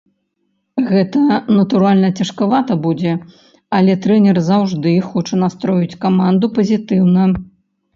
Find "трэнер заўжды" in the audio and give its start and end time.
4.09-4.99